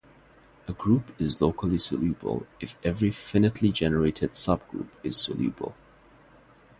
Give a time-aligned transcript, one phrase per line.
[0.67, 5.75] A group is locally soluble if every finitely generated subgroup is soluble.